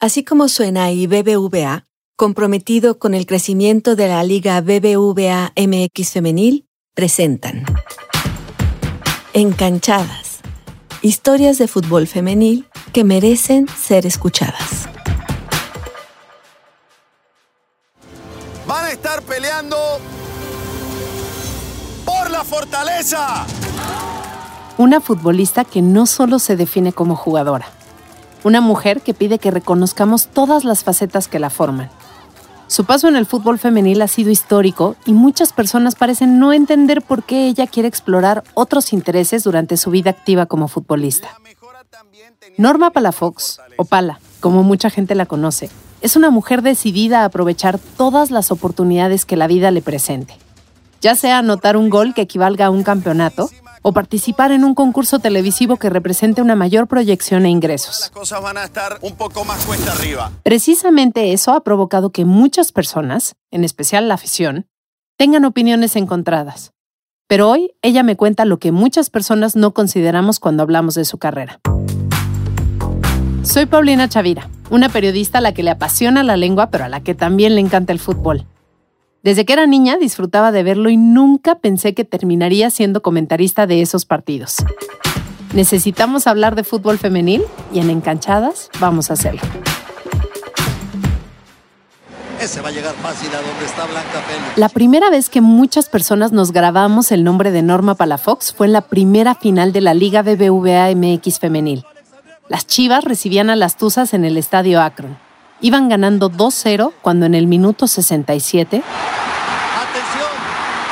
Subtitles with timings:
[0.00, 1.84] Así como suena y BBVA,
[2.14, 7.64] comprometido con el crecimiento de la Liga BBVA MX Femenil, presentan
[9.32, 10.38] Encanchadas.
[11.02, 14.88] Historias de fútbol femenil que merecen ser escuchadas.
[18.68, 19.76] Van a estar peleando
[22.04, 23.44] por la fortaleza.
[24.76, 27.68] Una futbolista que no solo se define como jugadora,
[28.44, 31.90] una mujer que pide que reconozcamos todas las facetas que la forman.
[32.68, 37.00] Su paso en el fútbol femenil ha sido histórico y muchas personas parecen no entender
[37.00, 41.28] por qué ella quiere explorar otros intereses durante su vida activa como futbolista.
[42.58, 45.70] Norma Palafox, o Pala, como mucha gente la conoce,
[46.02, 50.36] es una mujer decidida a aprovechar todas las oportunidades que la vida le presente.
[51.00, 53.48] Ya sea anotar un gol que equivalga a un campeonato,
[53.88, 58.00] o participar en un concurso televisivo que represente una mayor proyección e ingresos.
[58.00, 60.30] Las cosas van a estar un poco más cuesta arriba.
[60.42, 64.66] Precisamente eso ha provocado que muchas personas, en especial la afición,
[65.16, 66.72] tengan opiniones encontradas.
[67.28, 71.16] Pero hoy ella me cuenta lo que muchas personas no consideramos cuando hablamos de su
[71.16, 71.58] carrera.
[73.42, 77.00] Soy Paulina Chavira, una periodista a la que le apasiona la lengua, pero a la
[77.00, 78.44] que también le encanta el fútbol.
[79.22, 83.82] Desde que era niña disfrutaba de verlo y nunca pensé que terminaría siendo comentarista de
[83.82, 84.56] esos partidos.
[85.54, 89.40] Necesitamos hablar de fútbol femenil y en Encanchadas vamos a hacerlo.
[92.40, 94.22] Ese va a llegar fácil a donde está Blanca.
[94.54, 98.72] La primera vez que muchas personas nos grabamos el nombre de Norma Palafox fue en
[98.74, 101.84] la primera final de la Liga BBVA MX femenil.
[102.48, 105.18] Las Chivas recibían a las Tuzas en el Estadio Akron.
[105.60, 110.30] Iban ganando 2-0 cuando en el minuto 67 Atención,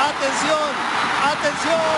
[0.09, 0.59] atención,
[1.25, 1.97] atención.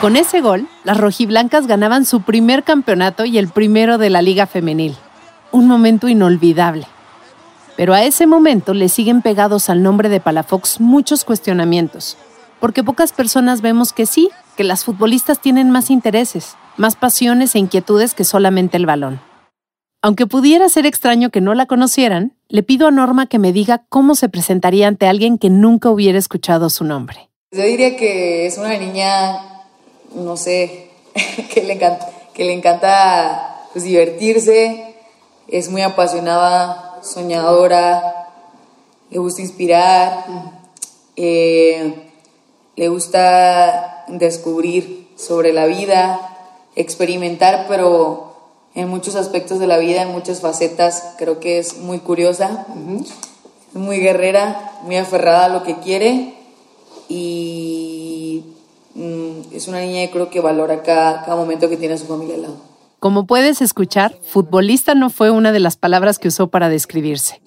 [0.00, 4.46] Con ese gol, las rojiblancas ganaban su primer campeonato y el primero de la Liga
[4.46, 4.94] Femenil.
[5.50, 6.86] Un momento inolvidable.
[7.78, 12.16] Pero a ese momento le siguen pegados al nombre de Palafox muchos cuestionamientos,
[12.58, 17.60] porque pocas personas vemos que sí, que las futbolistas tienen más intereses, más pasiones e
[17.60, 19.20] inquietudes que solamente el balón.
[20.02, 23.84] Aunque pudiera ser extraño que no la conocieran, le pido a Norma que me diga
[23.88, 27.30] cómo se presentaría ante alguien que nunca hubiera escuchado su nombre.
[27.52, 29.38] Yo diría que es una niña,
[30.16, 30.90] no sé,
[31.54, 34.96] que le encanta, que le encanta pues, divertirse,
[35.46, 38.28] es muy apasionada, soñadora,
[39.10, 40.24] le gusta inspirar,
[41.16, 42.10] eh,
[42.76, 46.20] le gusta descubrir sobre la vida,
[46.76, 48.28] experimentar, pero
[48.74, 52.66] en muchos aspectos de la vida, en muchas facetas, creo que es muy curiosa,
[53.72, 56.34] muy guerrera, muy aferrada a lo que quiere
[57.08, 58.44] y
[58.94, 62.06] mm, es una niña que creo que valora cada, cada momento que tiene a su
[62.06, 62.67] familia al lado.
[63.00, 67.40] Como puedes escuchar, futbolista no fue una de las palabras que usó para describirse,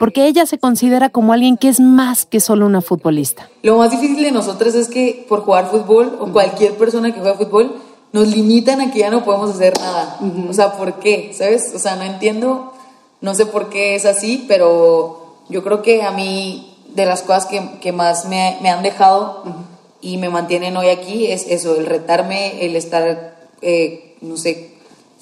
[0.00, 3.48] porque ella se considera como alguien que es más que solo una futbolista.
[3.62, 7.36] Lo más difícil de nosotros es que por jugar fútbol o cualquier persona que juega
[7.36, 7.76] fútbol
[8.12, 10.18] nos limitan a que ya no podemos hacer nada.
[10.48, 11.32] O sea, ¿por qué?
[11.32, 11.72] ¿Sabes?
[11.76, 12.72] O sea, no entiendo,
[13.20, 17.46] no sé por qué es así, pero yo creo que a mí de las cosas
[17.46, 19.44] que, que más me, me han dejado
[20.00, 24.77] y me mantienen hoy aquí es eso, el retarme, el estar, eh, no sé,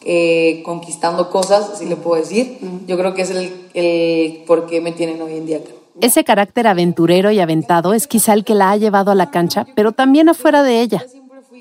[0.09, 2.59] eh, conquistando cosas, si le puedo decir.
[2.87, 5.71] Yo creo que es el, el por qué me tienen hoy en día acá.
[6.01, 9.67] Ese carácter aventurero y aventado es quizá el que la ha llevado a la cancha,
[9.75, 11.05] pero también afuera de ella.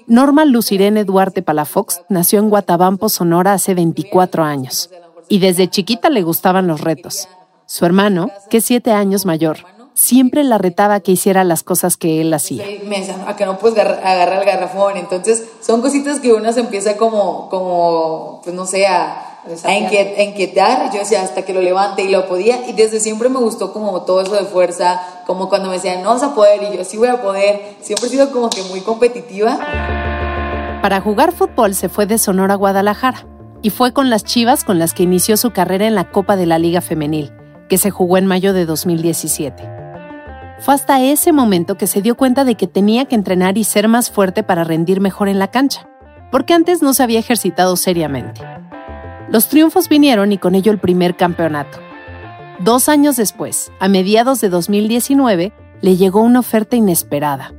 [0.08, 4.92] Norma Lucirene Duarte Palafox nació en Guatabampo, Sonora, hace 24 años.
[5.28, 7.28] Y desde chiquita le gustaban los retos.
[7.66, 9.58] Su hermano, que es siete años mayor,
[9.96, 12.64] siempre la retaba que hiciera las cosas que él hacía.
[12.86, 14.98] Me decían, a que no puedes gar- agarrar el garrafón.
[14.98, 19.74] Entonces, son cositas que uno se empieza como, como pues no sé, a, a
[20.24, 20.92] inquietar.
[20.92, 22.68] Yo decía, hasta que lo levante y lo podía.
[22.68, 26.10] Y desde siempre me gustó como todo eso de fuerza, como cuando me decían, no
[26.10, 27.76] vas a poder, y yo sí voy a poder.
[27.82, 29.58] Siempre he sido como que muy competitiva.
[30.82, 33.26] Para jugar fútbol se fue de Sonora a Guadalajara
[33.64, 36.46] y fue con las Chivas con las que inició su carrera en la Copa de
[36.46, 37.32] la Liga Femenil,
[37.70, 39.75] que se jugó en mayo de 2017.
[40.60, 43.88] Fue hasta ese momento que se dio cuenta de que tenía que entrenar y ser
[43.88, 45.88] más fuerte para rendir mejor en la cancha,
[46.32, 48.42] porque antes no se había ejercitado seriamente.
[49.30, 51.80] Los triunfos vinieron y con ello el primer campeonato.
[52.60, 57.54] Dos años después, a mediados de 2019, le llegó una oferta inesperada.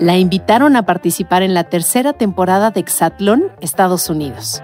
[0.00, 4.62] La invitaron a participar en la tercera temporada de Exatlón, Estados Unidos.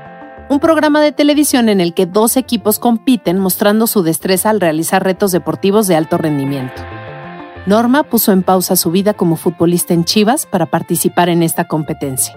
[0.49, 5.03] Un programa de televisión en el que dos equipos compiten mostrando su destreza al realizar
[5.03, 6.83] retos deportivos de alto rendimiento.
[7.67, 12.37] Norma puso en pausa su vida como futbolista en Chivas para participar en esta competencia.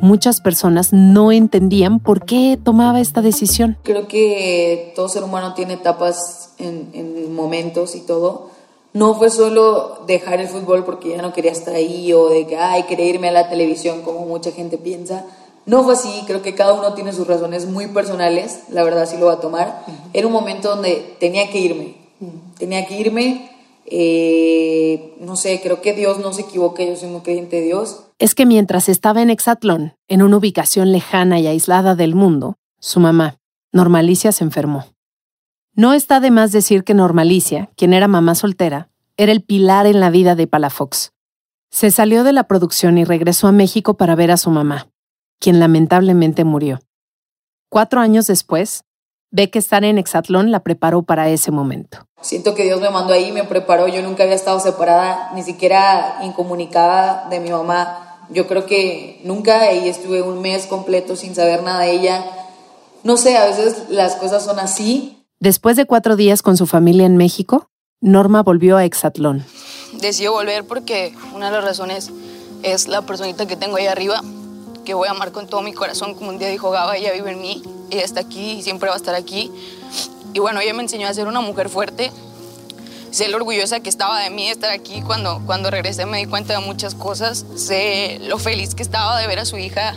[0.00, 3.76] Muchas personas no entendían por qué tomaba esta decisión.
[3.82, 8.48] Creo que todo ser humano tiene etapas en, en momentos y todo.
[8.94, 12.56] No fue solo dejar el fútbol porque ya no quería estar ahí o de que,
[12.56, 15.26] ay, quería irme a la televisión como mucha gente piensa.
[15.66, 19.18] No fue así, creo que cada uno tiene sus razones muy personales, la verdad sí
[19.18, 19.84] lo va a tomar.
[20.14, 21.96] Era un momento donde tenía que irme,
[22.58, 23.57] tenía que irme,
[23.90, 28.04] eh, no sé, creo que Dios no se equivoca, yo soy muy creyente de Dios.
[28.18, 33.00] Es que mientras estaba en Exatlón, en una ubicación lejana y aislada del mundo, su
[33.00, 33.38] mamá,
[33.72, 34.86] Normalicia, se enfermó.
[35.74, 40.00] No está de más decir que Normalicia, quien era mamá soltera, era el pilar en
[40.00, 41.12] la vida de Palafox.
[41.70, 44.88] Se salió de la producción y regresó a México para ver a su mamá,
[45.38, 46.80] quien lamentablemente murió.
[47.68, 48.84] Cuatro años después,
[49.30, 52.06] ve que estar en Exatlón la preparó para ese momento.
[52.20, 53.88] Siento que Dios me mandó ahí, me preparó.
[53.88, 58.26] Yo nunca había estado separada, ni siquiera incomunicada de mi mamá.
[58.30, 62.24] Yo creo que nunca ahí estuve un mes completo sin saber nada de ella.
[63.04, 65.24] No sé, a veces las cosas son así.
[65.40, 67.70] Después de cuatro días con su familia en México,
[68.00, 69.44] Norma volvió a Exatlón.
[70.00, 72.10] Decidió volver porque una de las razones
[72.62, 74.22] es la personita que tengo ahí arriba,
[74.88, 77.32] que voy a amar con todo mi corazón, como un día dijo Gaba, ella vive
[77.32, 79.52] en mí, ella está aquí y siempre va a estar aquí.
[80.32, 82.10] Y bueno, ella me enseñó a ser una mujer fuerte,
[83.10, 85.02] sé lo orgullosa que estaba de mí estar aquí.
[85.02, 89.26] Cuando, cuando regresé me di cuenta de muchas cosas, sé lo feliz que estaba de
[89.26, 89.94] ver a su hija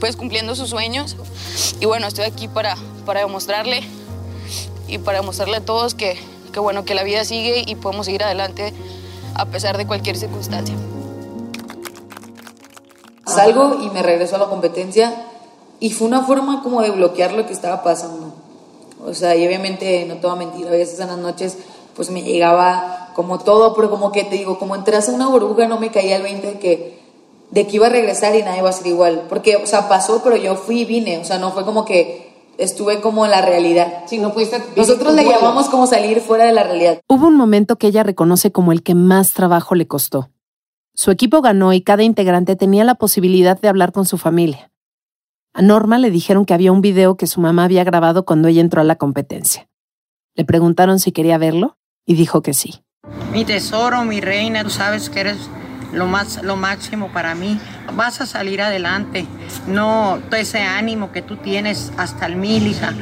[0.00, 1.14] pues cumpliendo sus sueños.
[1.78, 2.76] Y bueno, estoy aquí para,
[3.06, 3.84] para demostrarle
[4.88, 6.18] y para demostrarle a todos que,
[6.52, 8.74] que bueno, que la vida sigue y podemos seguir adelante
[9.34, 10.74] a pesar de cualquier circunstancia.
[13.30, 15.26] Salgo y me regreso a la competencia
[15.80, 18.32] y fue una forma como de bloquear lo que estaba pasando.
[19.04, 21.56] O sea, y obviamente, no te voy a mentir, a veces en las noches
[21.96, 25.66] pues me llegaba como todo, pero como que te digo, como entras a una burbuja
[25.66, 26.98] no me caía el 20 de que,
[27.50, 29.26] de que iba a regresar y nada iba a ser igual.
[29.28, 31.18] Porque, o sea, pasó, pero yo fui y vine.
[31.18, 34.04] O sea, no fue como que estuve como en la realidad.
[34.06, 34.62] Sí, no pudiste.
[34.76, 37.00] Nosotros le llamamos como salir fuera de la realidad.
[37.08, 40.28] Hubo un momento que ella reconoce como el que más trabajo le costó.
[41.00, 44.70] Su equipo ganó y cada integrante tenía la posibilidad de hablar con su familia.
[45.54, 48.60] A Norma le dijeron que había un video que su mamá había grabado cuando ella
[48.60, 49.70] entró a la competencia.
[50.34, 52.84] Le preguntaron si quería verlo y dijo que sí.
[53.32, 55.38] Mi tesoro, mi reina, tú sabes que eres
[55.92, 57.58] lo más lo máximo para mí.
[57.94, 59.26] Vas a salir adelante.
[59.66, 62.92] No todo ese ánimo que tú tienes hasta el mil, hija.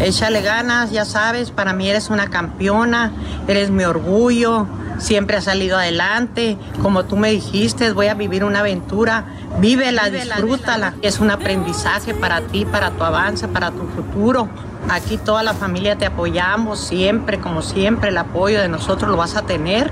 [0.00, 3.12] Échale ganas, ya sabes, para mí eres una campeona,
[3.48, 4.66] eres mi orgullo,
[4.98, 6.56] siempre has salido adelante.
[6.82, 9.24] Como tú me dijiste, voy a vivir una aventura,
[9.58, 10.94] vívela, disfrútala.
[11.02, 14.48] Es un aprendizaje para ti, para tu avance, para tu futuro.
[14.88, 19.36] Aquí toda la familia te apoyamos siempre, como siempre, el apoyo de nosotros lo vas
[19.36, 19.90] a tener.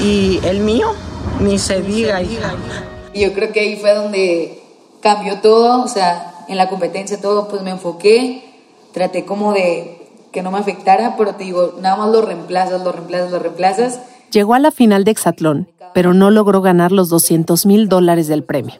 [0.00, 0.94] Y el mío,
[1.40, 2.54] ni se diga, hija.
[3.12, 4.62] Y yo creo que ahí fue donde
[5.00, 8.44] cambió todo, o sea, en la competencia todo, pues me enfoqué,
[8.92, 12.90] traté como de que no me afectara, pero te digo, nada más lo reemplazas, lo
[12.90, 14.00] reemplazas, lo reemplazas.
[14.30, 18.42] Llegó a la final de Exatlón, pero no logró ganar los 200 mil dólares del
[18.42, 18.74] premio.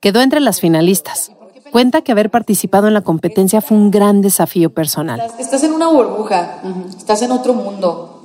[0.00, 1.32] Quedó entre las finalistas.
[1.70, 5.22] Cuenta que haber participado en la competencia fue un gran desafío personal.
[5.38, 6.62] Estás en una burbuja,
[6.96, 8.20] estás en otro mundo,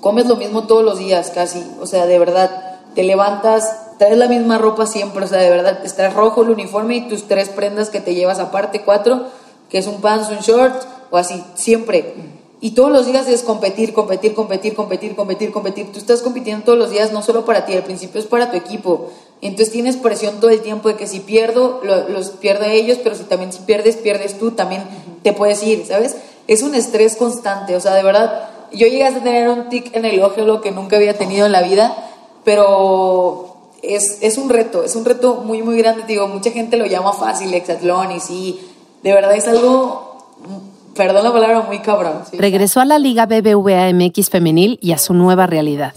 [0.00, 4.28] comes lo mismo todos los días casi, o sea, de verdad, te levantas, traes la
[4.28, 7.90] misma ropa siempre, o sea, de verdad, está rojo el uniforme y tus tres prendas
[7.90, 9.26] que te llevas aparte, cuatro,
[9.70, 10.74] que es un pants, un short,
[11.10, 12.14] o así, siempre.
[12.60, 15.90] Y todos los días es competir, competir, competir, competir, competir, competir.
[15.92, 18.56] Tú estás compitiendo todos los días, no solo para ti, al principio es para tu
[18.56, 19.10] equipo.
[19.40, 22.98] Entonces tienes presión todo el tiempo de que si pierdo, lo- los pierdo a ellos,
[23.02, 24.84] pero si también si pierdes, pierdes tú, también
[25.24, 26.16] te puedes ir, ¿sabes?
[26.46, 30.04] Es un estrés constante, o sea, de verdad, yo llegué a tener un tic en
[30.04, 31.96] el ojo, lo que nunca había tenido en la vida,
[32.44, 36.04] pero es, es un reto, es un reto muy, muy grande.
[36.06, 38.60] Digo, mucha gente lo llama fácil, hexatlón, y sí,
[39.02, 42.22] de verdad es algo, mm, perdón la palabra, muy cabrón.
[42.30, 42.36] sí.
[42.38, 45.94] Regresó a la Liga BBVA MX femenil y a su nueva realidad.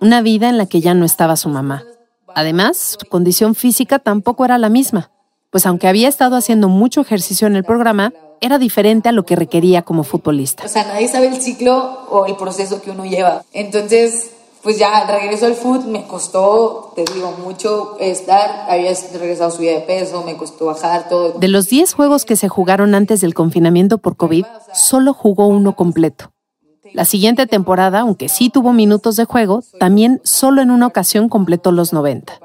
[0.00, 1.84] Una vida en la que ya no estaba su mamá.
[2.34, 5.10] Además, su condición física tampoco era la misma,
[5.50, 9.36] pues aunque había estado haciendo mucho ejercicio en el programa, era diferente a lo que
[9.36, 10.64] requería como futbolista.
[10.64, 13.42] O sea, nadie sabe el ciclo o el proceso que uno lleva.
[13.52, 14.30] Entonces,
[14.62, 19.80] pues ya regreso al foot, me costó, te digo, mucho estar, había regresado subida de
[19.80, 21.38] peso, me costó bajar todo.
[21.38, 25.76] De los 10 juegos que se jugaron antes del confinamiento por COVID, solo jugó uno
[25.76, 26.32] completo.
[26.92, 31.72] La siguiente temporada, aunque sí tuvo minutos de juego, también solo en una ocasión completó
[31.72, 32.40] los 90.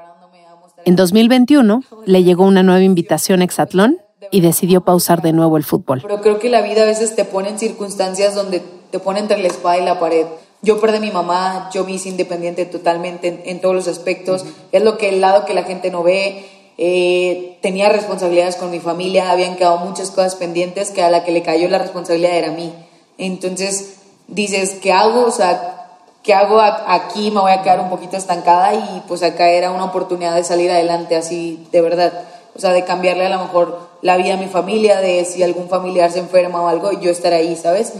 [0.84, 3.98] En 2021 le llegó una nueva invitación a Exatlón
[4.30, 6.00] y decidió pausar de nuevo el fútbol.
[6.02, 9.38] Pero creo que la vida a veces te pone en circunstancias donde te pone entre
[9.38, 10.26] la espada y la pared.
[10.66, 14.44] Yo perdí a mi mamá, yo me hice independiente totalmente en, todos los aspectos.
[14.72, 16.44] Es lo que el lado que la gente no ve.
[16.76, 21.30] Eh, tenía responsabilidades con mi familia, habían quedado muchas cosas pendientes que a la que
[21.30, 22.74] le cayó la responsabilidad era a mí.
[23.16, 23.94] Entonces
[24.26, 25.24] dices, ¿qué hago?
[25.24, 27.30] O sea, ¿qué hago aquí?
[27.30, 30.70] Me voy a quedar un poquito estancada y pues acá era una oportunidad de salir
[30.70, 32.24] adelante así de verdad.
[32.56, 35.68] O sea, de cambiarle a lo mejor la vida a mi familia, de si algún
[35.68, 37.92] familiar se enferma o algo, yo estar ahí, ¿sabes?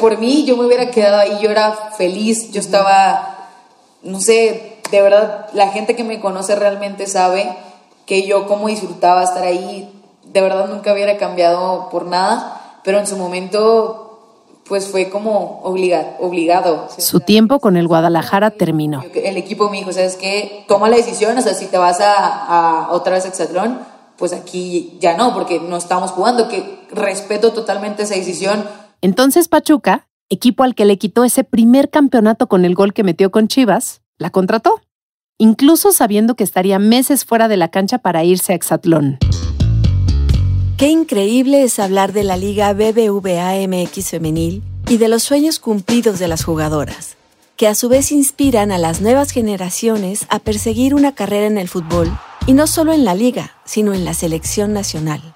[0.00, 3.48] Por mí, yo me hubiera quedado ahí, yo era feliz, yo estaba,
[4.02, 7.56] no sé, de verdad, la gente que me conoce realmente sabe
[8.06, 9.90] que yo como disfrutaba estar ahí,
[10.24, 14.02] de verdad nunca hubiera cambiado por nada, pero en su momento
[14.72, 16.88] pues fue como obligado.
[16.96, 19.02] Su tiempo con el Guadalajara terminó.
[19.14, 20.64] El equipo me dijo, ¿sabes qué?
[20.68, 23.80] Toma la decisión, o sea, si te vas a, otra vez a Exatlón,
[24.16, 28.64] pues aquí ya no, porque no estamos jugando, que respeto totalmente esa decisión.
[29.02, 33.32] Entonces Pachuca, equipo al que le quitó ese primer campeonato con el gol que metió
[33.32, 34.80] con Chivas, la contrató,
[35.38, 39.18] incluso sabiendo que estaría meses fuera de la cancha para irse a Exatlón.
[40.76, 46.20] Qué increíble es hablar de la Liga BBVA MX femenil y de los sueños cumplidos
[46.20, 47.16] de las jugadoras,
[47.56, 51.68] que a su vez inspiran a las nuevas generaciones a perseguir una carrera en el
[51.68, 52.08] fútbol,
[52.46, 55.34] y no solo en la liga, sino en la selección nacional.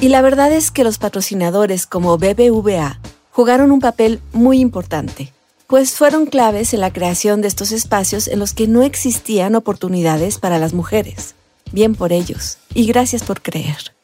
[0.00, 5.32] Y la verdad es que los patrocinadores como BBVA jugaron un papel muy importante,
[5.66, 10.38] pues fueron claves en la creación de estos espacios en los que no existían oportunidades
[10.38, 11.34] para las mujeres.
[11.72, 13.94] Bien por ellos, y gracias por creer.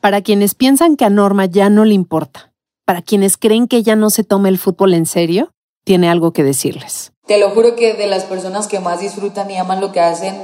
[0.00, 2.52] Para quienes piensan que a Norma ya no le importa,
[2.84, 5.52] para quienes creen que ella no se toma el fútbol en serio,
[5.84, 7.12] tiene algo que decirles.
[7.26, 10.34] Te lo juro que de las personas que más disfrutan y aman lo que hacen,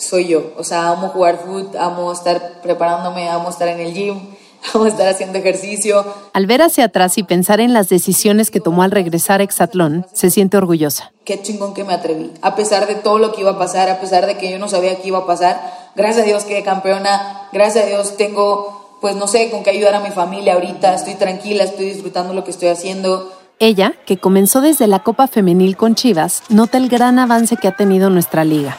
[0.00, 0.52] soy yo.
[0.56, 4.18] O sea, amo jugar fútbol, amo estar preparándome, amo estar en el gym,
[4.74, 6.04] amo estar haciendo ejercicio.
[6.32, 10.06] Al ver hacia atrás y pensar en las decisiones que tomó al regresar a Exatlón,
[10.12, 11.12] se siente orgullosa.
[11.24, 12.32] Qué chingón que me atreví.
[12.42, 14.68] A pesar de todo lo que iba a pasar, a pesar de que yo no
[14.68, 15.60] sabía qué iba a pasar,
[15.94, 19.94] gracias a Dios quedé campeona, gracias a Dios tengo pues no sé, con qué ayudar
[19.94, 23.32] a mi familia ahorita, estoy tranquila, estoy disfrutando lo que estoy haciendo.
[23.58, 27.76] Ella, que comenzó desde la Copa Femenil con Chivas, nota el gran avance que ha
[27.76, 28.76] tenido nuestra liga.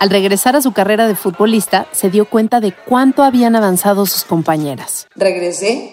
[0.00, 4.24] Al regresar a su carrera de futbolista, se dio cuenta de cuánto habían avanzado sus
[4.24, 5.06] compañeras.
[5.14, 5.92] Regresé,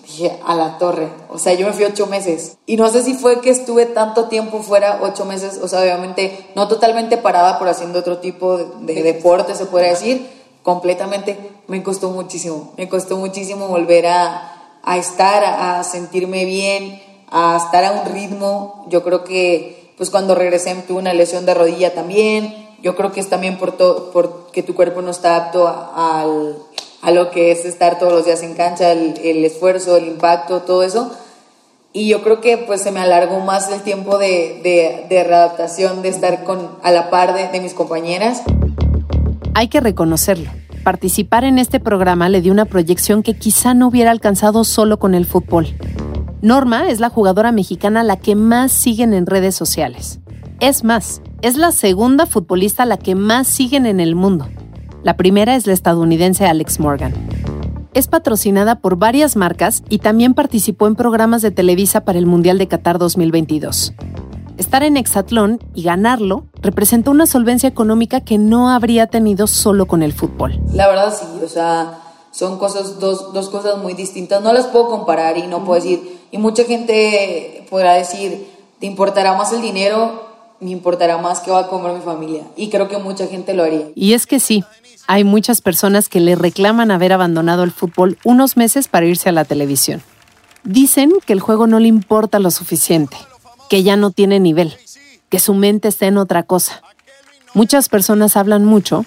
[0.00, 1.08] dije, a la torre.
[1.28, 2.56] O sea, yo me fui ocho meses.
[2.66, 6.46] Y no sé si fue que estuve tanto tiempo fuera, ocho meses, o sea, obviamente
[6.54, 10.24] no totalmente parada, por haciendo otro tipo de, de deporte, se puede decir
[10.62, 11.36] completamente,
[11.66, 14.52] me costó muchísimo, me costó muchísimo volver a,
[14.84, 18.86] a estar, a sentirme bien, a estar a un ritmo.
[18.88, 22.67] Yo creo que pues cuando regresé tuve una lesión de rodilla también.
[22.82, 23.76] Yo creo que es también por,
[24.12, 26.22] porque tu cuerpo no está apto a,
[27.02, 30.62] a, lo que es estar todos los días en cancha, el, el, esfuerzo, el impacto,
[30.62, 31.10] todo eso.
[31.92, 36.02] Y yo creo que pues se me alargó más el tiempo de, de, de readaptación,
[36.02, 38.42] de estar con, a la par de, de mis compañeras.
[39.54, 40.50] Hay que reconocerlo.
[40.84, 45.14] Participar en este programa le dio una proyección que quizá no hubiera alcanzado solo con
[45.14, 45.66] el fútbol.
[46.40, 50.20] Norma es la jugadora mexicana la que más siguen en redes sociales.
[50.60, 54.48] Es más, es la segunda futbolista la que más siguen en el mundo.
[55.04, 57.14] La primera es la estadounidense Alex Morgan.
[57.94, 62.58] Es patrocinada por varias marcas y también participó en programas de Televisa para el Mundial
[62.58, 63.94] de Qatar 2022.
[64.56, 70.02] Estar en Hexatlón y ganarlo representó una solvencia económica que no habría tenido solo con
[70.02, 70.60] el fútbol.
[70.72, 72.00] La verdad sí, o sea,
[72.32, 74.42] son cosas, dos, dos cosas muy distintas.
[74.42, 78.48] No las puedo comparar y no puedo decir, y mucha gente podrá decir,
[78.80, 80.27] ¿te importará más el dinero?
[80.60, 82.44] Me importará más que va a comer mi familia.
[82.56, 83.86] Y creo que mucha gente lo haría.
[83.94, 84.64] Y es que sí,
[85.06, 89.32] hay muchas personas que le reclaman haber abandonado el fútbol unos meses para irse a
[89.32, 90.02] la televisión.
[90.64, 93.16] Dicen que el juego no le importa lo suficiente
[93.68, 94.76] que ya no tiene nivel,
[95.28, 96.82] que su mente está en otra cosa.
[97.54, 99.04] Muchas personas hablan mucho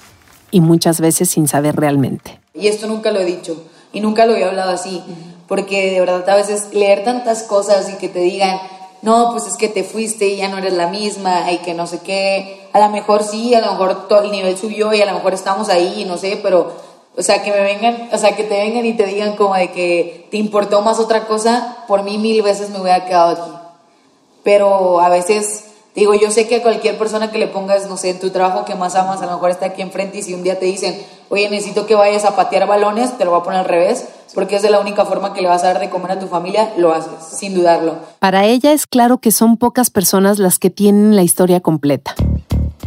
[0.51, 2.39] y muchas veces sin saber realmente.
[2.53, 5.01] Y esto nunca lo he dicho y nunca lo he hablado así,
[5.47, 8.59] porque de verdad a veces leer tantas cosas y que te digan,
[9.01, 11.87] no, pues es que te fuiste y ya no eres la misma y que no
[11.87, 15.05] sé qué, a lo mejor sí, a lo mejor todo el nivel subió y a
[15.05, 16.71] lo mejor estamos ahí, no sé, pero,
[17.17, 19.71] o sea, que me vengan, o sea, que te vengan y te digan como de
[19.71, 23.51] que te importó más otra cosa, por mí mil veces me hubiera quedado aquí.
[24.43, 25.65] Pero a veces
[25.95, 28.75] digo, yo sé que cualquier persona que le pongas, no sé, en tu trabajo que
[28.75, 31.49] más amas, a lo mejor está aquí enfrente y si un día te dicen, oye,
[31.49, 34.61] necesito que vayas a patear balones, te lo va a poner al revés, porque es
[34.61, 36.93] de la única forma que le vas a dar de comer a tu familia, lo
[36.93, 37.95] haces, sin dudarlo.
[38.19, 42.13] Para ella es claro que son pocas personas las que tienen la historia completa.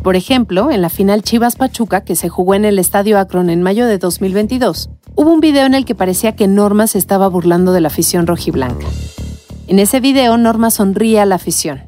[0.02, 3.62] Por ejemplo, en la final Chivas Pachuca, que se jugó en el Estadio Akron en
[3.62, 7.72] mayo de 2022, hubo un video en el que parecía que Norma se estaba burlando
[7.72, 8.86] de la afición rojiblanca.
[9.68, 11.82] En ese video, Norma sonríe a la afición.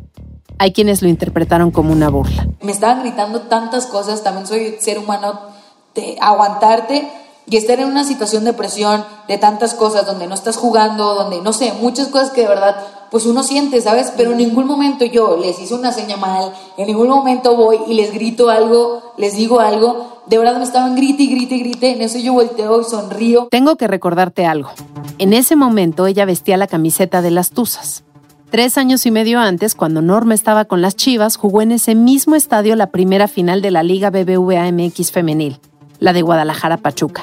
[0.57, 2.49] Hay quienes lo interpretaron como una burla.
[2.63, 5.55] Me estaban gritando tantas cosas, también soy ser humano,
[5.97, 7.11] de aguantarte
[7.49, 11.41] y estar en una situación de presión, de tantas cosas, donde no estás jugando, donde
[11.41, 12.77] no sé, muchas cosas que de verdad,
[13.11, 14.13] pues uno siente, ¿sabes?
[14.17, 17.95] Pero en ningún momento yo les hice una seña mal, en ningún momento voy y
[17.95, 21.91] les grito algo, les digo algo, de verdad me estaban grite y grite y grite,
[21.93, 23.49] en eso yo volteo y sonrío.
[23.51, 24.71] Tengo que recordarte algo.
[25.19, 28.03] En ese momento ella vestía la camiseta de las Tuzas.
[28.51, 32.35] Tres años y medio antes, cuando Norma estaba con las Chivas, jugó en ese mismo
[32.35, 35.61] estadio la primera final de la Liga BBVA MX femenil
[35.99, 37.23] la de Guadalajara Pachuca.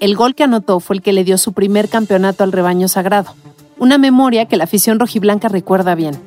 [0.00, 3.34] El gol que anotó fue el que le dio su primer campeonato al rebaño sagrado,
[3.78, 6.20] una memoria que la afición rojiblanca recuerda bien.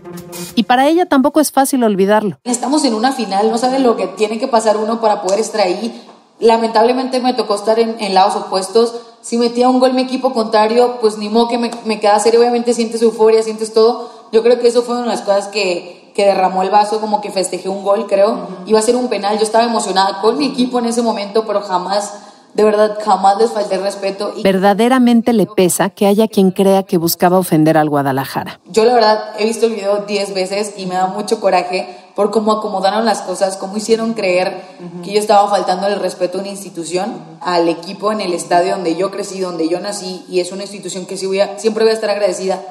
[0.55, 2.37] Y para ella tampoco es fácil olvidarlo.
[2.43, 5.61] Estamos en una final, no sabe lo que tiene que pasar uno para poder estar
[5.61, 6.03] ahí.
[6.39, 8.95] Lamentablemente me tocó estar en, lados opuestos.
[9.21, 12.39] Si metía un gol mi equipo contrario, pues ni modo que me, me queda serio.
[12.39, 14.09] Obviamente sientes euforia, sientes todo.
[14.31, 17.21] Yo creo que eso fue una de las cosas que, que derramó el vaso, como
[17.21, 18.47] que festejé un gol, creo.
[18.65, 21.61] Iba a ser un penal, yo estaba emocionada con mi equipo en ese momento, pero
[21.61, 22.13] jamás,
[22.53, 24.33] de verdad, jamás les falté respeto.
[24.43, 28.59] Verdaderamente le pesa que haya quien crea que buscaba ofender al Guadalajara.
[28.65, 32.29] Yo la verdad he visto el video 10 veces y me da mucho coraje por
[32.29, 34.61] cómo acomodaron las cosas, cómo hicieron creer
[35.03, 38.95] que yo estaba faltando el respeto a una institución, al equipo en el estadio donde
[38.95, 41.91] yo crecí, donde yo nací, y es una institución que sí voy a, siempre voy
[41.91, 42.61] a estar agradecida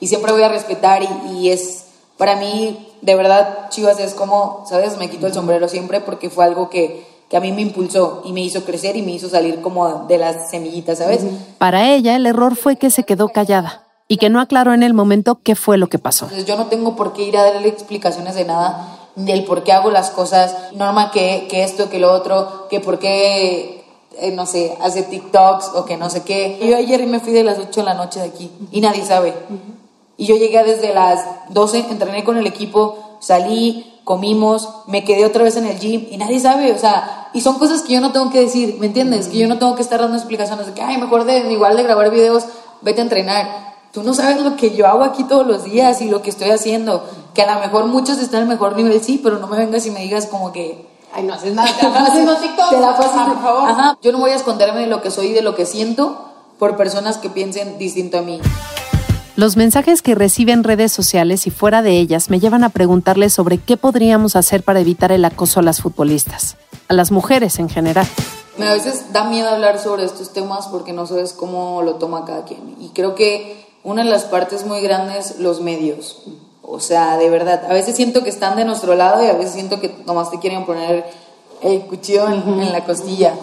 [0.00, 1.87] y siempre voy a respetar y es
[2.18, 4.98] para mí, de verdad, Chivas es como, ¿sabes?
[4.98, 8.32] Me quito el sombrero siempre porque fue algo que, que a mí me impulsó y
[8.32, 11.24] me hizo crecer y me hizo salir como de las semillitas, ¿sabes?
[11.58, 14.94] Para ella, el error fue que se quedó callada y que no aclaró en el
[14.94, 16.24] momento qué fue lo que pasó.
[16.24, 19.72] Entonces, yo no tengo por qué ir a darle explicaciones de nada, del por qué
[19.72, 23.84] hago las cosas, norma que, que esto, que lo otro, que por qué,
[24.18, 26.58] eh, no sé, hace TikToks o que no sé qué.
[26.60, 29.34] Yo ayer me fui de las 8 de la noche de aquí y nadie sabe.
[30.18, 35.44] Y yo llegué desde las 12, entrené con el equipo, salí, comimos, me quedé otra
[35.44, 38.10] vez en el gym y nadie sabe, o sea, y son cosas que yo no
[38.10, 39.28] tengo que decir, ¿me entiendes?
[39.28, 41.84] Que yo no tengo que estar dando explicaciones de que, ay, mejor de igual de
[41.84, 42.46] grabar videos,
[42.80, 43.76] vete a entrenar.
[43.92, 46.50] Tú no sabes lo que yo hago aquí todos los días y lo que estoy
[46.50, 49.86] haciendo, que a lo mejor muchos están al mejor nivel, sí, pero no me vengas
[49.86, 50.88] y me digas como que...
[51.12, 52.70] Ay, no haces nada, te haciendo TikTok.
[52.70, 53.70] Te la por favor.
[53.70, 56.30] Ajá, yo no voy a esconderme de lo que soy y de lo que siento
[56.58, 58.40] por personas que piensen distinto a mí.
[59.38, 63.30] Los mensajes que recibe en redes sociales y fuera de ellas me llevan a preguntarle
[63.30, 66.56] sobre qué podríamos hacer para evitar el acoso a las futbolistas,
[66.88, 68.04] a las mujeres en general.
[68.58, 72.46] A veces da miedo hablar sobre estos temas porque no sabes cómo lo toma cada
[72.46, 72.74] quien.
[72.80, 76.20] Y creo que una de las partes muy grandes, los medios.
[76.60, 79.52] O sea, de verdad, a veces siento que están de nuestro lado y a veces
[79.52, 81.04] siento que nomás te quieren poner
[81.62, 83.34] el cuchillo en la costilla.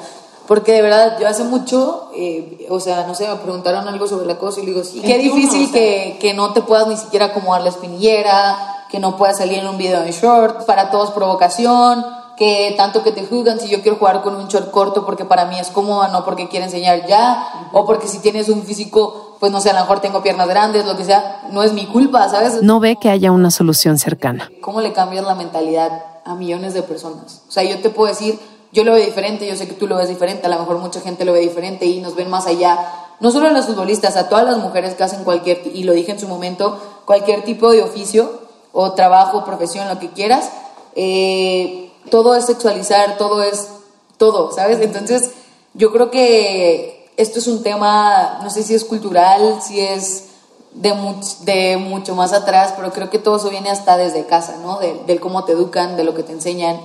[0.47, 4.27] Porque de verdad, yo hace mucho, eh, o sea, no sé, me preguntaron algo sobre
[4.27, 7.27] la cosa y le digo, sí, qué difícil que, que, no te puedas ni siquiera
[7.27, 12.05] acomodar la espinillera, que no puedas salir en un video en short, para todos provocación,
[12.37, 15.45] que tanto que te juzgan si yo quiero jugar con un short corto porque para
[15.45, 19.51] mí es cómodo, no porque quiero enseñar ya, o porque si tienes un físico, pues
[19.51, 22.29] no sé, a lo mejor tengo piernas grandes, lo que sea, no es mi culpa,
[22.29, 22.61] ¿sabes?
[22.61, 24.51] No ve que haya una solución cercana.
[24.61, 27.41] ¿Cómo le cambias la mentalidad a millones de personas?
[27.47, 28.39] O sea, yo te puedo decir
[28.75, 30.99] yo lo veo diferente, yo sé que tú lo ves diferente, a lo mejor mucha
[30.99, 32.77] gente lo ve diferente y nos ven más allá,
[33.21, 36.11] no solo a los futbolistas, a todas las mujeres que hacen cualquier, y lo dije
[36.11, 38.41] en su momento, cualquier tipo de oficio
[38.73, 40.51] o trabajo, profesión, lo que quieras,
[40.93, 43.69] eh, todo es sexualizar, todo es
[44.17, 44.79] todo, ¿sabes?
[44.81, 45.31] Entonces,
[45.73, 50.25] yo creo que esto es un tema, no sé si es cultural, si es
[50.73, 50.93] de,
[51.43, 54.79] de mucho más atrás, pero creo que todo eso viene hasta desde casa, ¿no?
[54.79, 56.77] del cómo te educan, de lo que te enseñan.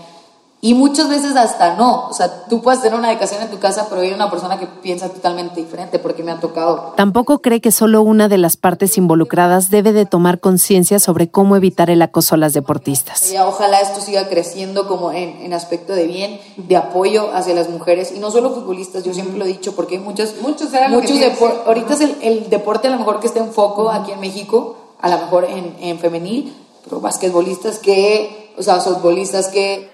[0.63, 2.09] Y muchas veces hasta no.
[2.09, 4.67] O sea, tú puedes tener una educación en tu casa, pero hay una persona que
[4.67, 6.93] piensa totalmente diferente porque me ha tocado.
[6.97, 11.57] Tampoco cree que solo una de las partes involucradas debe de tomar conciencia sobre cómo
[11.57, 13.33] evitar el acoso a las deportistas.
[13.41, 18.13] Ojalá esto siga creciendo como en, aspecto de bien, de apoyo hacia las mujeres.
[18.15, 20.35] Y no solo futbolistas, yo siempre lo he dicho porque hay muchos...
[20.43, 21.19] Muchos muchos
[21.67, 25.09] Ahorita es el, deporte a lo mejor que está en foco aquí en México, a
[25.09, 28.53] lo mejor en, en femenil, pero basquetbolistas que...
[28.59, 29.90] O sea, futbolistas que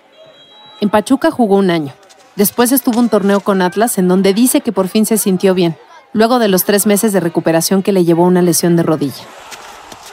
[0.80, 1.92] en Pachuca jugó un año.
[2.36, 5.76] Después estuvo un torneo con Atlas en donde dice que por fin se sintió bien,
[6.12, 9.24] luego de los tres meses de recuperación que le llevó una lesión de rodilla.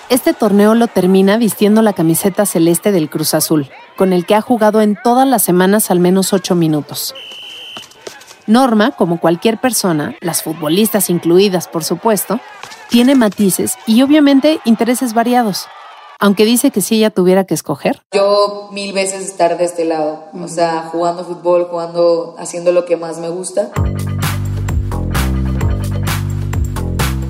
[0.10, 4.42] Este torneo lo termina vistiendo la camiseta celeste del Cruz Azul, con el que ha
[4.42, 7.14] jugado en todas las semanas al menos ocho minutos.
[8.48, 12.40] Norma, como cualquier persona, las futbolistas incluidas por supuesto,
[12.90, 15.68] tiene matices y obviamente intereses variados
[16.24, 18.02] aunque dice que si ella tuviera que escoger.
[18.14, 22.96] Yo mil veces estar de este lado, o sea, jugando fútbol, jugando, haciendo lo que
[22.96, 23.72] más me gusta.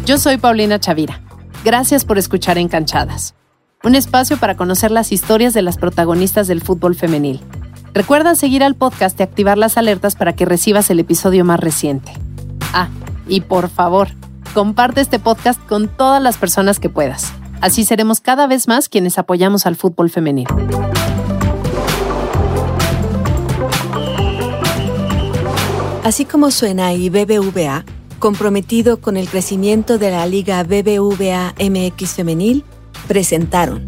[0.05, 1.23] Yo soy Paulina Chavira.
[1.65, 3.33] Gracias por escuchar Encanchadas,
[3.83, 7.41] un espacio para conocer las historias de las protagonistas del fútbol femenil.
[7.95, 12.11] Recuerda seguir al podcast y activar las alertas para que recibas el episodio más reciente.
[12.73, 12.89] Ah,
[13.27, 14.09] y por favor,
[14.53, 17.33] comparte este podcast con todas las personas que puedas.
[17.63, 20.47] Así seremos cada vez más quienes apoyamos al fútbol femenil.
[26.03, 27.85] Así como suena y BBVA,
[28.19, 32.65] comprometido con el crecimiento de la Liga BBVA MX Femenil,
[33.07, 33.85] presentaron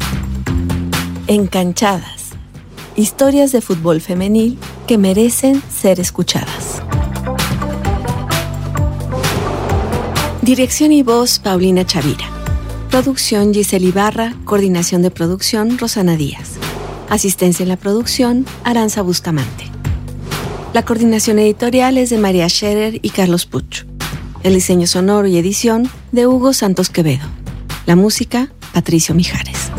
[1.26, 2.30] Encanchadas,
[2.96, 6.80] historias de fútbol femenil que merecen ser escuchadas.
[10.40, 12.35] Dirección y voz Paulina Chavira.
[12.96, 16.52] Producción Giselle Ibarra, coordinación de producción Rosana Díaz.
[17.10, 19.64] Asistencia en la producción Aranza Bustamante.
[20.72, 23.84] La coordinación editorial es de María Scherer y Carlos Puch.
[24.44, 27.26] El diseño sonoro y edición de Hugo Santos Quevedo.
[27.84, 29.70] La música, Patricio Mijares.